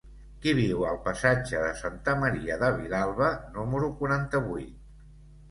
[0.43, 3.29] Qui viu al passatge de Santa Maria de Vilalba
[3.61, 4.91] número quaranta-vuit?